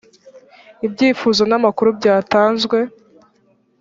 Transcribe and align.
ibyifuzo 0.85 1.41
n’ 1.49 1.53
amakuru 1.59 1.89
byatanzwe. 1.99 2.77